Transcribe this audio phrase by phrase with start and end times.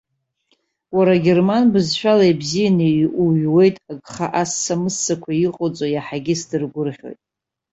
[0.95, 2.87] Уара герман бызшәала ибзианы
[3.23, 7.19] уҩуеит, агха сса-мыссақәа иҟоуҵо иаҳагьы сдыргәырӷьоит.